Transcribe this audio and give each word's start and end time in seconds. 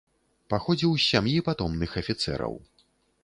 Паходзіў 0.53 0.95
з 0.97 1.03
сям'і 1.09 1.43
патомных 1.49 1.93
афіцэраў. 2.03 2.53